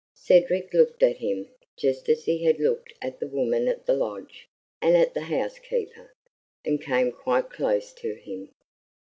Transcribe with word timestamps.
Cedric 0.15 0.73
looked 0.73 1.03
at 1.03 1.17
him 1.17 1.47
just 1.77 2.09
as 2.09 2.25
he 2.25 2.43
had 2.43 2.57
looked 2.59 2.91
at 3.03 3.19
the 3.19 3.27
woman 3.27 3.67
at 3.67 3.85
the 3.85 3.93
lodge 3.93 4.47
and 4.81 4.97
at 4.97 5.13
the 5.13 5.21
housekeeper, 5.21 6.11
and 6.65 6.81
came 6.81 7.11
quite 7.11 7.51
close 7.51 7.93
to 7.93 8.15
him. 8.15 8.49